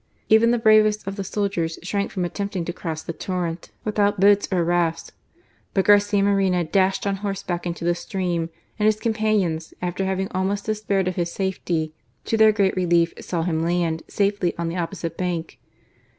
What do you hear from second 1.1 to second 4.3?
the soldiers shrank from attempt ing to cross the torrent without